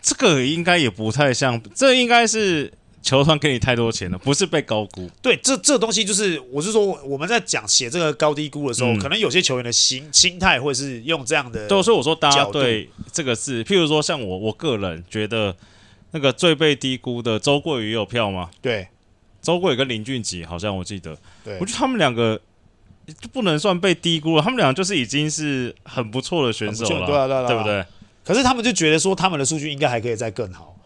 [0.02, 5.10] 这个应该也不太像，这应该是球团给你太多钱了，不是被高估。
[5.22, 11.68] 对，这这东西就是，我是说我们在讲写这个高低估的时候，嗯、可能有些球员的心心态会是用这样的。
[11.68, 15.56] 对，所以我说大家对这个是，譬如说像我，我个人觉得
[16.12, 18.50] 那个最被低估的周桂宇有票吗？
[18.62, 18.88] 对，
[19.42, 22.40] 周桂宇跟林俊杰好像我记得，对，我觉得他们两个。
[23.20, 27.84] 就不能算被低估了，他们俩就是已经是很不错的选手了，对啊，对啊，对不对？
[28.24, 30.78] 可是他们就觉得说他们的数据应该还可以再更好，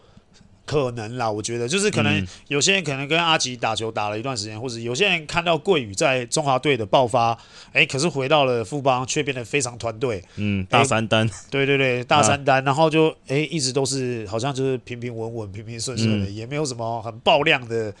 [0.66, 7.30] 可能啦，我觉得就是可能有些人可能跟阿吉打球打了一段时间，或者有些人看到桂宇在中华队的爆发，
[7.68, 17.94] 哎、欸，可是回到了富邦却变得非常团队，嗯，大三单、欸，对对对，大三单，啊、 然后就哎、欸、一直都是好像就是平平稳稳、平平顺顺的，嗯、也没有什么很爆亮的、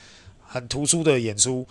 [0.44, 1.66] 很突出的演出。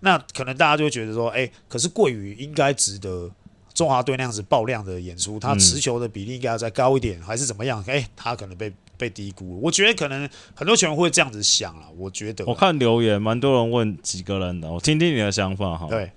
[0.00, 3.30] 那可能大家就会觉得说，哎、欸，可是桂宇应该值得
[3.76, 7.84] 中华队那样子爆量的演出，他持球的比例应该要再高一点，还是怎么样？
[7.86, 9.60] 哎、欸，他可能被被低估。
[9.60, 11.82] 我觉得可能很多球员会这样子想了。
[11.98, 15.86] 我觉得，我看留言蛮多人问几个人的，我听听你的想法哈。
[15.90, 16.10] 对，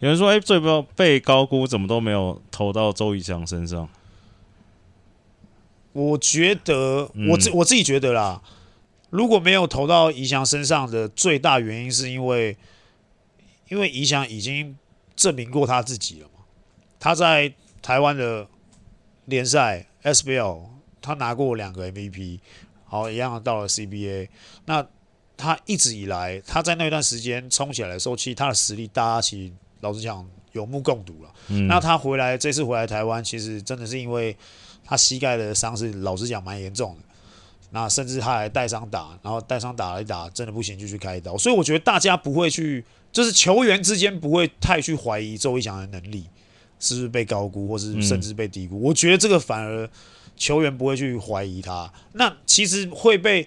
[0.00, 3.88] 有人说，哎、欸，最不被高估，怎么都没有投到周仪翔身上？
[5.92, 8.42] 我觉得，我自我自己觉得啦。
[9.10, 12.56] 如果没有投到仪翔身上的最大原因，是因为，
[13.68, 14.76] 因为仪翔已经
[15.14, 16.39] 证明过他自己了嘛。
[17.00, 18.46] 他在台湾的
[19.24, 20.60] 联赛 SBL，
[21.00, 22.38] 他拿过两个 MVP，
[22.84, 24.28] 好，一样到了 CBA。
[24.66, 24.86] 那
[25.36, 31.32] 他一直以来，他在那段时间冲起来的时候，其实他的实力，大家其实老实讲有目共睹了。
[31.48, 31.66] 嗯。
[31.66, 34.36] 那他回来这次回来台湾，其实真的是因为
[34.84, 37.02] 他膝盖的伤是老实讲蛮严重的。
[37.70, 41.38] 那甚至他还带伤打，然后带伤打了一打，真的不行就去开刀。
[41.38, 46.28] 所以我觉得大家不会去，就是球员之间不会太去怀疑周一翔的能力
[46.80, 48.80] 是不是被高估，或是甚至被低估。
[48.80, 49.88] 嗯、我觉得这个反而
[50.36, 51.92] 球员不会去怀疑他。
[52.14, 53.46] 那其实会被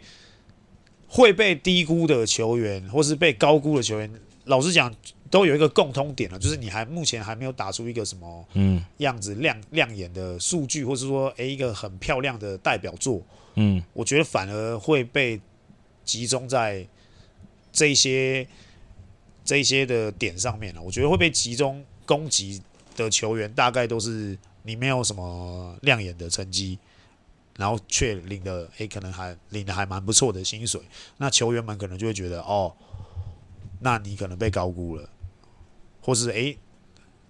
[1.07, 4.09] 会被低估的球员，或是被高估的球员，
[4.45, 4.93] 老实讲
[5.29, 13.21] 都有一个共通点了，就是你还目前还没有打出一个什么嗯样子亮亮眼的数据，或是说诶、欸、一个很漂亮的代表作。
[13.55, 15.39] 嗯，我觉得反而会被
[16.03, 16.87] 集中在
[17.71, 18.47] 这些
[19.43, 20.81] 这些的点上面了。
[20.81, 22.61] 我觉得会被集中攻击
[22.95, 26.77] 的球员，大概都是你没有什么亮眼的成绩，
[27.57, 30.81] 然后却领的诶，可能还领的还蛮不错的薪水。
[31.17, 32.73] 那球员们可能就会觉得，哦，
[33.79, 35.09] 那你可能被高估了，
[36.01, 36.57] 或是诶，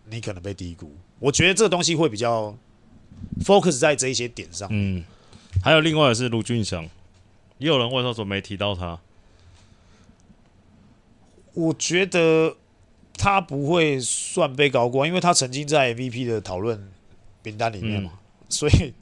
[0.06, 0.95] 你可能被低估。
[1.19, 2.58] 我觉得这个东西会比较
[3.43, 4.67] focus 在这一些点上。
[4.71, 5.04] 嗯。
[5.63, 6.84] 还有另外的是卢俊祥，
[7.60, 8.99] 也有人问说怎么没提到他？
[11.54, 12.58] 我觉得
[13.17, 16.89] 他不会算被高估，因为他曾经在 MVP 的讨论
[17.43, 18.17] 名单里面嘛，嗯、
[18.49, 18.93] 所以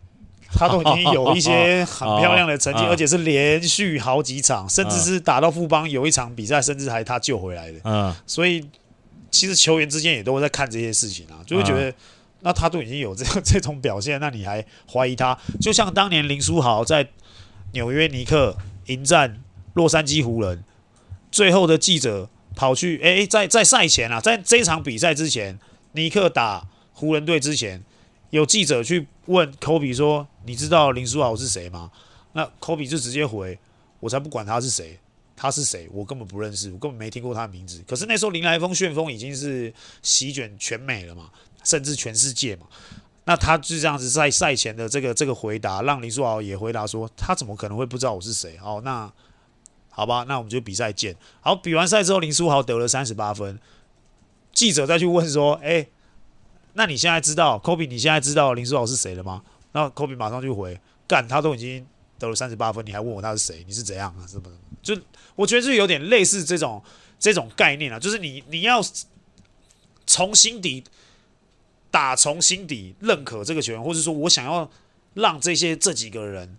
[0.54, 7.80] 他都已经有一些 很漂亮的成绩，而且是连续好几场，甚至是打到富邦有一场比赛，甚至还他救回来的。
[7.84, 8.66] 嗯，所以
[9.30, 11.94] 其实球员之间也都会在看这些事情啊，就会觉得。
[12.44, 15.38] 那他都已经有这 这种表现，那你还怀疑他？
[15.62, 17.08] 就像当年林书豪在
[17.74, 19.40] 纽约尼克迎战
[19.76, 20.64] 洛杉矶湖人，
[21.32, 25.60] 最后的记者跑去，哎、在在赛前啊，在这场比赛之前，
[25.94, 27.84] 尼克打湖人队之前，
[28.30, 31.92] 有记者去问科比说：“你知道林书豪是谁吗？”
[32.34, 33.58] 那科比就直接回
[34.00, 35.00] ：“我才不管他是谁，
[35.36, 41.30] 他是谁，我根本不认识，我根本没听过他的名字。”可是那时候林来峰旋风已经是席卷全美了嘛。
[41.64, 42.66] 甚至全世界嘛，
[43.26, 48.58] 那他就这样子在赛前的这个这个回答，让林书豪也回答说，他怎么可能会不知道我是谁？
[48.64, 49.08] 哦，那
[49.92, 51.16] 好吧，那我们就比赛见。
[51.42, 53.60] 好，比完赛之后，林书豪得了三十八分。
[54.52, 55.86] 记者再去问说，哎、
[56.74, 57.86] 那你现在知道科比？
[57.86, 59.44] 你现在知道林书豪是谁了吗？
[59.74, 61.86] 那科比马上就回，干，他都已经
[62.18, 63.64] 得了三十八分，你还问我他是谁？
[63.68, 64.26] 你是怎样啊？
[64.28, 64.56] 是不是？
[64.82, 65.00] 就
[65.36, 66.82] 我觉得是有点类似这种
[67.20, 68.82] 这种概念啊，就是你你要
[70.08, 70.84] 从心底。
[71.94, 74.72] 打从心底认可这个球员，或者说我想要
[75.14, 76.58] 让这些这几个人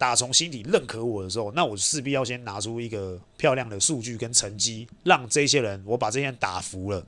[0.00, 7.04] 打从心底认可我的时候，那我势必要先拿出一个漂亮的数据跟成绩，让这些人我把这些人打服了。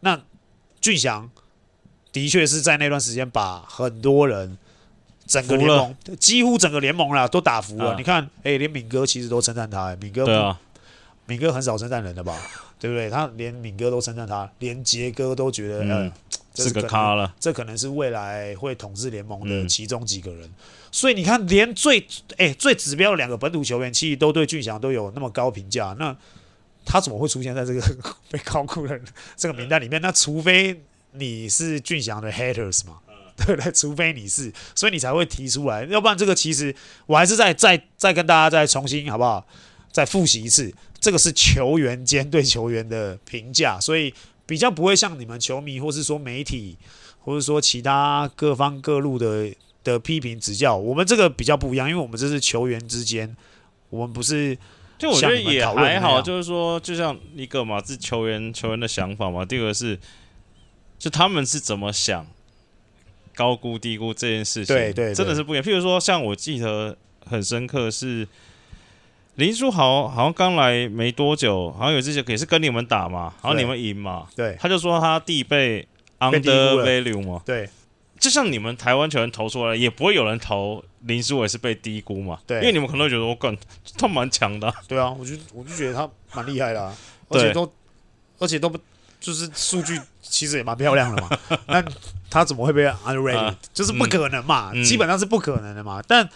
[0.00, 0.20] 那
[0.78, 1.30] 俊祥
[2.12, 4.58] 的确是在那段时间把很多人
[5.26, 7.92] 整个联盟几乎整个联盟啦都打服了。
[7.92, 10.60] 啊、你看，哎、欸，连敏哥其实都称赞他、欸，敏哥，对啊，
[11.24, 12.38] 敏哥很少称赞人的吧？
[12.78, 13.08] 对不对？
[13.08, 15.88] 他连敏哥都称赞他，连杰哥都觉得，嗯。
[15.88, 16.12] 呃
[16.54, 20.54] 这是个咖了，这可能是未来会统治联盟的其中几个人，嗯、
[20.94, 21.98] 所以你看，连最
[22.36, 26.16] 哎、欸、最指标的两个本土球员，其实都对俊翔都有那么高评价，那
[26.84, 27.82] 他怎么会出现在这个
[28.30, 29.00] 被高估的
[29.36, 30.00] 这个名单里面？
[30.00, 32.98] 那除非你是俊翔的 haters 嘛，
[33.36, 33.72] 对不对？
[33.72, 36.72] 除非你是，所以你才会提出来，要不然这个其实
[37.06, 39.44] 我还是再再再跟大家再重新好不好？
[39.90, 44.14] 再复习一次，这个是球员间对球员的评价，所以
[44.46, 46.78] 比较不会像你们球迷或是说媒体，
[47.24, 49.52] 或者说其他各方各路的
[49.84, 53.36] 的批评指教，我们这个比较不一样，因为我们这是球员之间，
[53.90, 54.58] 我们不是。
[54.96, 59.44] 就我觉得也还好，就是说，就像一个嘛，是球员球员的想法嘛。
[59.44, 59.98] 第二个是，
[61.00, 62.24] 就他们是怎么想，
[63.34, 65.64] 高估低估这件事情，对对，真的是不一样。
[65.64, 66.96] 譬如说，像我记得
[67.28, 68.26] 很深刻是
[69.34, 75.86] 林书豪，好像刚来没多久，好像有这些也是跟你们打嘛，然后你们赢嘛，对，他就说他弟被
[76.20, 77.68] under value 嘛，对。
[78.24, 82.38] 就像你们台湾球员投出来，也不会有人投林书伟是被低估嘛？
[82.46, 83.54] 对，因为你们可能会觉得我干
[83.98, 84.74] 他蛮强的。
[84.88, 86.96] 对啊，我就我就觉得他蛮厉害的，啊，
[87.28, 87.70] 而且都
[88.38, 88.78] 而且都不
[89.20, 91.38] 就是数据其实也蛮漂亮的嘛。
[91.68, 91.84] 那
[92.30, 96.00] 他怎么会被 underrated？、啊、就是不可能嘛，嗯、基本上是不可能的嘛。
[96.00, 96.26] 嗯、但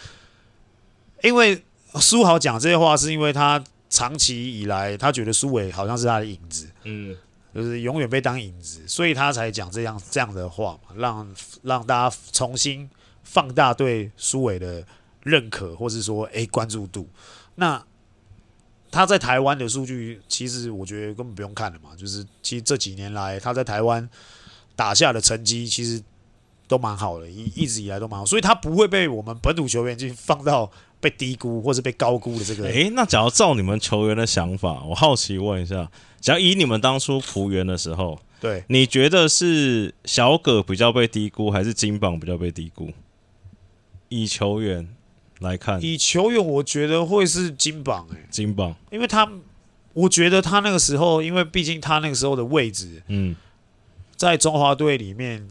[1.23, 1.59] 因为
[1.95, 6.69] 书豪讲这些话，是因为他长期以来他觉得书伟好像是他的影子。
[6.83, 7.17] 嗯。
[7.53, 12.89] 就是永远被当影子，所以他才讲这样这样的话嘛，让让大家重新
[13.23, 14.85] 放大对苏伟的
[15.23, 17.09] 认可，或是说诶、关注度。
[17.55, 17.83] 那
[18.91, 21.95] 他在台湾的数据，其实我觉得根本不用看了嘛。
[21.95, 24.07] 就是其实这几年来他在台湾
[24.75, 26.01] 打下的成绩，其实
[26.67, 32.65] 都蛮好的，一一直以来都蛮好，所以他不会被我们本土球员去放到被低估或是被高估的这个。
[32.65, 35.89] 诶、欸，那假如照你们球员的想法，我好奇问一下。
[36.19, 42.91] 假如以你们当初服员的时候，对，你觉得是小葛比较被低估，还是金榜比较被低估？
[44.09, 44.89] 以球员
[45.39, 49.29] 来看，以球员，我觉得会是金榜诶、欸，金榜，因为他，
[49.93, 53.35] 我觉得他那个时候，因为毕竟他那个时候的位置，嗯，
[54.17, 55.47] 在中华队里面，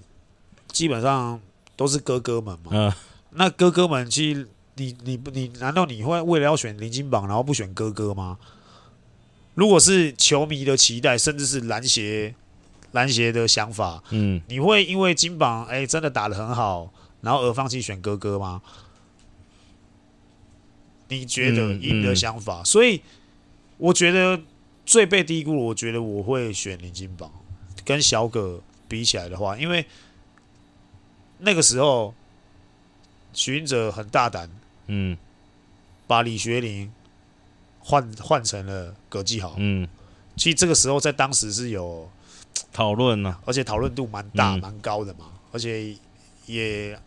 [0.70, 1.40] 基本上
[1.76, 2.92] 都是哥哥们嘛，嗯，
[3.30, 8.38] 那哥哥们，其实你你你，难道你会为了要选林金榜，然后不选哥哥吗？
[9.54, 12.34] 如果是球迷的期待，甚至是篮协
[12.92, 18.62] 篮协的想法，嗯，你会因为金榜哎、欸、真的打得很好，然后而放弃选哥哥吗？
[21.08, 23.02] 你觉得以你的想法，嗯嗯、所以
[23.78, 24.40] 我觉得
[24.86, 27.30] 最被低估，我觉得我会选林金榜，
[27.84, 29.84] 跟小葛比起来的话，因为
[31.38, 32.14] 那个时候
[33.32, 34.48] 许云哲很大胆，
[34.88, 35.16] 嗯，
[36.06, 36.92] 把李学林。
[37.80, 39.88] 换换成了葛继豪，嗯，
[40.36, 42.06] 其实这个时候在当时是有
[42.70, 45.96] 讨论呢，而且讨论度蛮大、蛮、嗯、高的嘛，而且
[46.44, 47.00] 也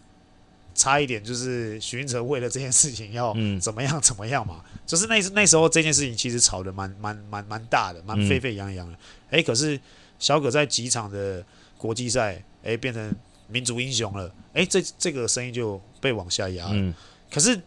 [0.73, 8.97] 差一点就是许云哲为了这件事情要怎么样怎么样嘛，嗯、就是那那时候这件事情其实吵得蛮蛮蛮蛮大的，蛮沸沸扬扬的。
[9.29, 9.79] 哎、可是
[10.17, 11.45] 小葛在几场的
[11.77, 13.15] 国际赛，哎、欸，变成
[13.47, 16.71] 民族英雄了，哎、欸，这这个声音就被往下压了。
[16.73, 16.91] 嗯、
[17.29, 17.61] 可是。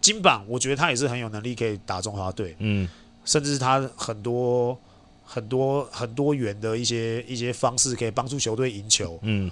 [0.00, 2.88] 金榜，我觉得他也是很有能力可以打中华队，嗯，
[3.24, 4.78] 甚至是他很多
[5.24, 9.50] 很多很多元的一些一些方式可以帮助球队赢球，嗯，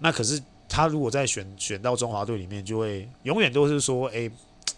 [0.00, 4.30] 那可是他如果在选选到中华队里面，就会永远都是说，哎、欸，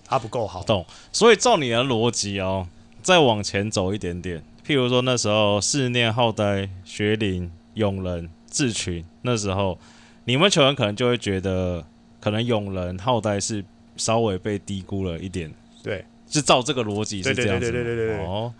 [0.04, 0.84] 他不够好，懂？
[1.10, 2.68] 所以照你的逻辑哦，
[3.02, 9.78] 再往前走一点点，譬如说那时候四念浩呆、学林、永仁、智群，那时候
[10.26, 11.84] 你们球员可能就会觉得，
[12.20, 13.64] 可能永仁、浩呆是。
[13.96, 18.52] 稍微被低估了一点，对，是照这个逻辑是这样子，对对对对对对对，哦，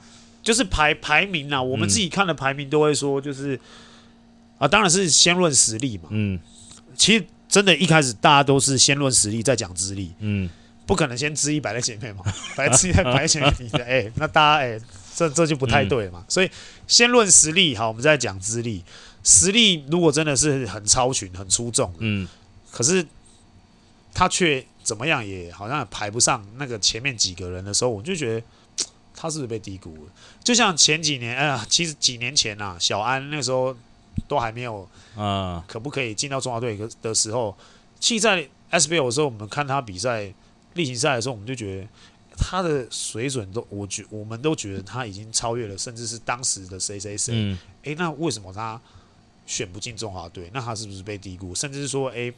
[0.42, 3.60] 就是排排名啊，我们自己看的排名都会说，就是、嗯、
[4.58, 6.38] 啊，当然是先论实力嘛，嗯，
[6.96, 10.48] 其实真的，一开始大家都是先论实力，再讲资历，嗯，
[10.86, 12.22] 不可能先资历摆在前面嘛，
[12.56, 14.80] 摆资历在摆在前面，你的 哎，那大家哎、欸，
[15.14, 16.50] 这这就不太对嘛，嗯、所以
[16.86, 18.84] 先论实力，好，我们再讲资历，
[19.24, 22.28] 实力如果真的是很超群、很出众，嗯，
[22.70, 23.04] 可是
[24.14, 24.64] 他却。
[24.86, 28.46] 怎么样也好像排不上那个前面几个人的时候，我就觉得
[29.16, 30.12] 他是不是被低估了？
[30.44, 33.76] 就像前几年，哎呀，其实几年前呐、啊，小安那时候
[34.28, 37.52] 都还没有啊，可不可以进到中华队的时候，
[37.98, 40.32] 其实在 SBL 的时候，我们看他比赛
[40.74, 41.88] 例行赛的时候，我们就觉得
[42.38, 47.34] 他的水准都，我觉我们都觉得他已经超越了，甚至是当时的谁谁谁。
[47.34, 48.80] 嗯，哎，那为什么他
[49.46, 50.48] 选不进中华队？
[50.54, 51.52] 那他是不是被低估？
[51.52, 52.32] 甚至是说，哎。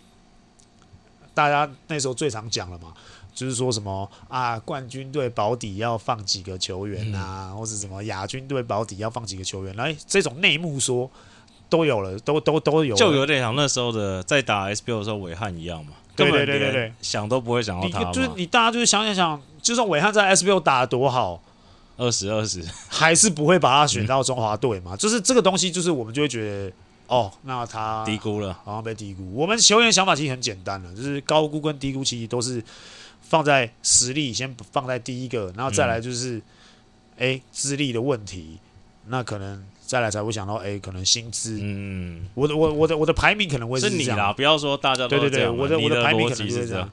[1.38, 2.92] 大家那时候最常讲了嘛，
[3.32, 11.08] 就是说什么啊，冠军队保底要放几个球员啊，嗯、或者什么亚军队保底要放几个球员，来这种内幕说
[11.68, 21.40] 都有了，都都都有，就有点像那时候的在打 SBL 的时候韦翰一样嘛，对对对对对，想都不会想到他，就是你大家就是想想想，就算韦翰在 SBL 打得多好，
[21.96, 26.72] 二十二十，还是不会把他选到中华队嘛，嗯、就是这个东西，就是我们就会觉得
[27.08, 29.34] 哦，那他低估了，好像被低估。
[29.34, 32.62] 我们球员想法其实很简单了，就是高估跟低估其实都是
[33.20, 36.40] 放在实力先放在第一个，然后再来就是
[37.18, 38.58] 哎资历的问题，
[39.06, 41.58] 那可能再来才会想到哎可能薪资。
[41.60, 46.90] 嗯，我的我我的我的排名可能会是，是你啦，不要说大家都对对对，我的我的排名可能是这样。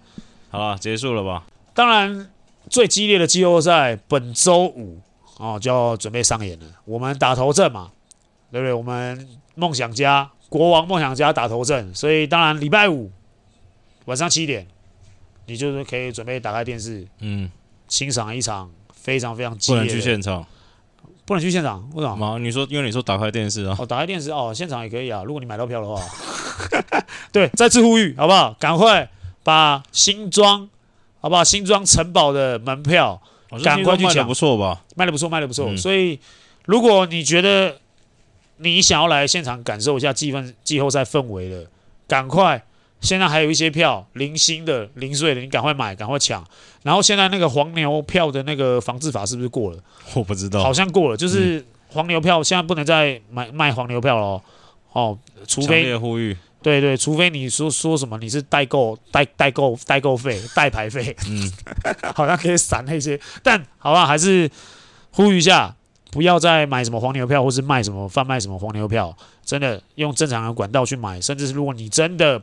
[0.50, 1.46] 好了，结束了吧？
[1.74, 2.32] 当然，
[2.70, 5.02] 最激烈的季后赛本周五
[5.38, 6.66] 哦就要准备上演了。
[6.86, 7.92] 我们打头阵嘛，
[8.56, 8.74] 对不对？
[8.74, 13.12] 我们梦想家国王梦想家打头阵，所以当然礼拜五
[14.06, 14.66] 晚上七点，
[15.48, 17.52] 你就是可以准备打开电视，嗯，
[17.90, 19.88] 欣赏一场非常非常激烈的。
[19.88, 20.46] 不能去现场，
[21.26, 22.40] 不能去现场，为什么？
[22.40, 23.76] 你说，因为你说打开电视啊。
[23.78, 26.02] 哦，打开电视哦，现场也可以啊，如果你买到票的话。
[27.34, 28.56] 对，再次呼吁，好不好？
[28.60, 29.10] 赶快
[29.44, 30.70] 把新庄。
[31.20, 31.44] 好不好？
[31.44, 33.20] 新庄城堡的门票，
[33.64, 34.28] 赶快去抢！
[34.28, 34.84] 不错吧？
[34.96, 35.72] 卖的不错，卖的不错。
[35.72, 36.20] 嗯、所以，
[36.66, 37.80] 如果你觉得
[38.58, 41.66] 你想要来现场感受一下季氛季后赛氛围的，
[42.08, 42.64] 赶快！
[43.02, 46.44] 现在还有一些票零星的、零碎的，你赶快买，赶快抢。
[46.82, 49.78] 然后现在那个黄牛票的那个防治法是不是过了？
[50.16, 51.18] 我不知道，好像过了。
[51.18, 54.42] 就是黄牛票现在不能再买卖黄牛票了
[54.94, 56.36] 哦，除非呼吁。
[56.64, 61.52] 对对，除非你说说什么你是代购代代购代购费 代牌费，嗯，
[62.16, 64.50] 好像可以散那些，但好吧，还是
[65.12, 65.76] 呼吁一下，
[66.16, 69.14] 不要再买什么黄牛票，或是卖什么贩卖什么黄牛票，
[69.44, 72.42] 真的用正常的管道去买，甚至是如果你真的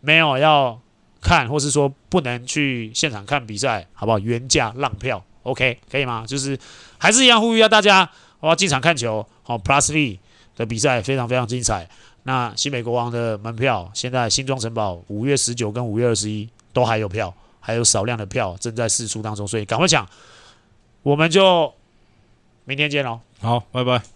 [0.00, 0.80] 没有要
[1.20, 4.18] 看，或是说不能去现场看比赛，好不好？
[4.18, 6.24] 原价让票，OK，可以吗？
[6.26, 6.58] 就是
[6.96, 10.18] 还是一样呼吁一下大家，我要进场看球，好，Plus V
[10.56, 11.86] 的比赛非常非常精彩。
[12.22, 20.08] 那新北国王的门票，现在新庄城堡五月十九跟五月二十一都还有票，还有少量的票正在试出当中，所以赶快抢，
[21.02, 21.70] 我们就
[22.64, 23.20] 明天见喽。
[23.40, 24.13] 好，拜拜。